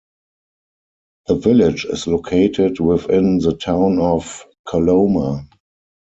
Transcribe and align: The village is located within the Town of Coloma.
The 1.27 1.35
village 1.35 1.85
is 1.85 2.07
located 2.07 2.79
within 2.79 3.37
the 3.37 3.55
Town 3.55 3.99
of 3.99 4.43
Coloma. 4.67 5.47